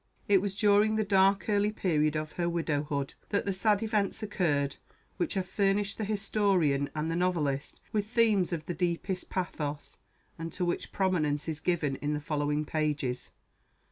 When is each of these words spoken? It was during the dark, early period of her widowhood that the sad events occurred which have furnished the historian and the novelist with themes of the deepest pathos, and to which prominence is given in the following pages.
It 0.27 0.41
was 0.41 0.55
during 0.57 0.95
the 0.95 1.03
dark, 1.03 1.47
early 1.47 1.71
period 1.71 2.15
of 2.15 2.31
her 2.31 2.49
widowhood 2.49 3.13
that 3.29 3.45
the 3.45 3.53
sad 3.53 3.83
events 3.83 4.23
occurred 4.23 4.77
which 5.17 5.35
have 5.35 5.45
furnished 5.45 5.99
the 5.99 6.05
historian 6.05 6.89
and 6.95 7.11
the 7.11 7.15
novelist 7.15 7.79
with 7.91 8.07
themes 8.07 8.51
of 8.51 8.65
the 8.65 8.73
deepest 8.73 9.29
pathos, 9.29 9.99
and 10.39 10.51
to 10.53 10.65
which 10.65 10.91
prominence 10.91 11.47
is 11.47 11.59
given 11.59 11.97
in 11.97 12.15
the 12.15 12.19
following 12.19 12.65
pages. 12.65 13.33